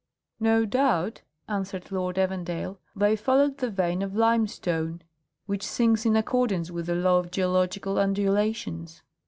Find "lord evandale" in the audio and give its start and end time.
1.91-2.79